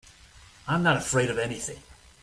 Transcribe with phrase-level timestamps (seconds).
[0.67, 1.83] I'm not afraid of anything.